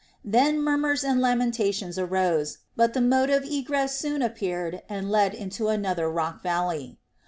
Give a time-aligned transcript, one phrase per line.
[0.25, 5.67] Then murmurs and lamentations arose, but the mode of egress soon appeared and led to
[5.67, 6.97] another rock valley.